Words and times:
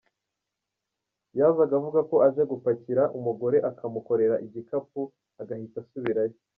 Yazaga 1.37 1.73
avuga 1.79 1.99
ko 2.09 2.15
aje 2.27 2.41
gupakira, 2.51 3.03
umugore 3.17 3.57
akamukorera 3.69 4.35
igikapu 4.45 5.01
agahita 5.41 5.77
asubirayo. 5.83 6.37